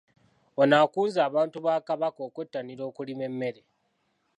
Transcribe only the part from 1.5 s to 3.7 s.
ba Kabaka okwettanira okulima emmere.